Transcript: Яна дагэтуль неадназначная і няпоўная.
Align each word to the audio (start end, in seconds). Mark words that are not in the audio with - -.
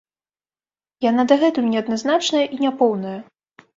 Яна 1.09 1.25
дагэтуль 1.31 1.69
неадназначная 1.75 2.45
і 2.57 2.63
няпоўная. 2.67 3.17